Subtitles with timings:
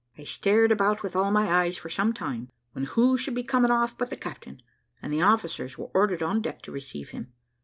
[0.17, 3.69] I stared about with all my eyes for some time, when who should be coming
[3.69, 4.59] off but the captain,
[4.99, 7.31] and the officers were ordered on deck to receive him.